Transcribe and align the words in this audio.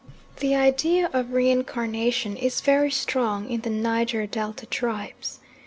The 0.39 0.55
idea 0.55 1.11
of 1.13 1.31
reincarnation 1.31 2.35
is 2.35 2.61
very 2.61 2.89
strong 2.89 3.47
in 3.51 3.61
the 3.61 3.69
Niger 3.69 4.25
Delta 4.25 4.65
tribes. 4.65 5.39